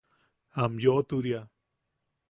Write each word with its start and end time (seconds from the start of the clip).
Am 0.63 0.73
yoʼoturia. 0.83 1.41